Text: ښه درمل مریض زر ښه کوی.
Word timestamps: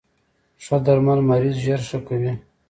ښه 0.63 0.77
درمل 0.85 1.19
مریض 1.29 1.55
زر 1.65 1.81
ښه 1.89 1.99
کوی. 2.07 2.33